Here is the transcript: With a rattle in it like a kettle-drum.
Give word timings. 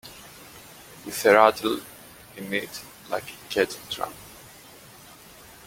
With 1.05 1.23
a 1.25 1.31
rattle 1.35 1.79
in 2.35 2.51
it 2.53 2.81
like 3.11 3.25
a 3.29 3.49
kettle-drum. 3.53 4.11